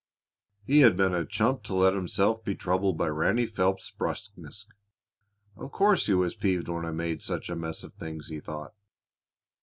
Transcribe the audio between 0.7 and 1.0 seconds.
had